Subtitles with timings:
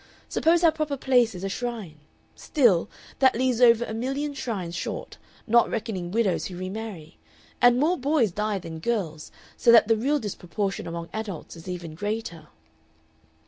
[0.29, 1.99] Suppose our proper place is a shrine.
[2.33, 7.19] Still, that leaves over a million shrines short, not reckoning widows who re marry.
[7.61, 11.93] And more boys die than girls, so that the real disproportion among adults is even
[11.93, 12.47] greater."